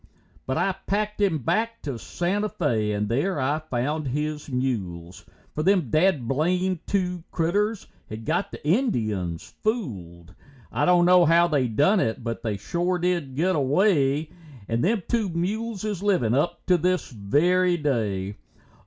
But 0.47 0.57
I 0.57 0.71
packed 0.87 1.21
him 1.21 1.37
back 1.37 1.83
to 1.83 1.99
Santa 1.99 2.49
Fé 2.49 2.97
and 2.97 3.07
there 3.07 3.39
I 3.39 3.59
found 3.59 4.07
his 4.07 4.49
mules, 4.49 5.27
For 5.53 5.61
them 5.61 5.91
dad 5.91 6.27
blamed 6.27 6.79
two 6.87 7.23
critters 7.29 7.85
had 8.09 8.25
got 8.25 8.49
the 8.51 8.67
Indians 8.67 9.53
fooled. 9.61 10.33
I 10.71 10.85
don't 10.85 11.05
know 11.05 11.25
how 11.25 11.47
they 11.47 11.67
done 11.67 11.99
it, 11.99 12.23
but 12.23 12.41
they 12.41 12.57
shore 12.57 12.97
did 12.97 13.35
get 13.35 13.55
away, 13.55 14.31
And 14.67 14.83
them 14.83 15.03
two 15.07 15.29
mules 15.29 15.83
is 15.83 16.01
livin' 16.01 16.33
up 16.33 16.65
to 16.65 16.79
this 16.79 17.11
very 17.11 17.77
day. 17.77 18.37